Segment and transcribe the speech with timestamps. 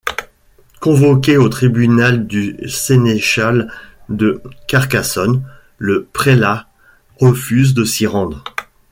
[0.79, 3.71] Convoqué au tribunal du sénéchal
[4.09, 5.43] de Carcassonne,
[5.77, 6.67] le prélat
[7.19, 8.43] refuse de s'y rendre.